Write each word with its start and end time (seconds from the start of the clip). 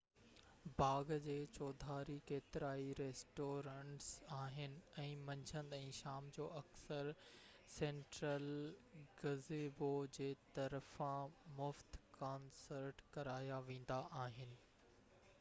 باغ 0.77 1.09
جي 1.23 1.33
چوڌاري 1.57 2.13
ڪيترائي 2.29 2.93
ريسٽورينٽس 2.99 4.07
آهن 4.37 4.73
۽ 5.03 5.19
منجهند 5.27 5.75
۽ 5.79 5.91
شام 5.99 6.31
جو 6.39 6.47
اڪثر 6.61 7.11
سينٽرل 7.75 8.49
گزيبو 9.23 9.91
جي 10.19 10.31
طرفان 10.57 11.37
مفت 11.61 12.01
ڪانسرٽ 12.19 13.05
ڪرايا 13.19 13.61
ويندا 13.71 14.01
آهن 14.27 14.61